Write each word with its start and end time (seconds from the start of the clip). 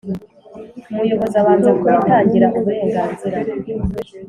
Umuyobozi 0.91 1.35
abanza 1.41 1.69
kubitangira 1.77 2.47
uburenganzira 2.57 3.37